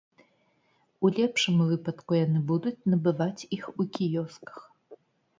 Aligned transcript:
У 1.07 1.09
лепшым 1.17 1.55
выпадку 1.71 2.11
яны 2.19 2.41
будуць 2.51 2.85
набываць 2.93 3.47
іх 3.59 3.69
у 3.83 3.87
кіёсках. 3.99 4.57